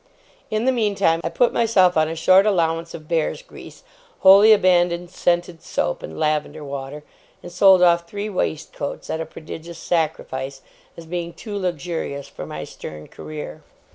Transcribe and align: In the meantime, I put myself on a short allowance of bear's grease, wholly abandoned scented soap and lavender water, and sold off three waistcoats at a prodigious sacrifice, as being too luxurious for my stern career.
In 0.49 0.65
the 0.65 0.71
meantime, 0.71 1.21
I 1.23 1.29
put 1.29 1.53
myself 1.53 1.95
on 1.95 2.07
a 2.09 2.15
short 2.15 2.47
allowance 2.47 2.95
of 2.95 3.07
bear's 3.07 3.43
grease, 3.43 3.83
wholly 4.21 4.51
abandoned 4.51 5.11
scented 5.11 5.61
soap 5.61 6.01
and 6.01 6.17
lavender 6.19 6.63
water, 6.63 7.03
and 7.43 7.51
sold 7.51 7.83
off 7.83 8.07
three 8.09 8.27
waistcoats 8.27 9.11
at 9.11 9.21
a 9.21 9.27
prodigious 9.27 9.77
sacrifice, 9.77 10.63
as 10.97 11.05
being 11.05 11.33
too 11.33 11.55
luxurious 11.55 12.27
for 12.27 12.47
my 12.47 12.63
stern 12.63 13.09
career. 13.09 13.61